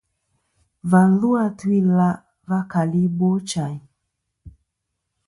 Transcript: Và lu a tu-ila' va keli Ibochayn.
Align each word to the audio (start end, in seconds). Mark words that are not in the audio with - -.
Và 0.91 1.01
lu 1.19 1.29
a 1.43 1.45
tu-ila' 1.57 2.15
va 2.49 2.59
keli 2.71 3.01
Ibochayn. 3.09 3.77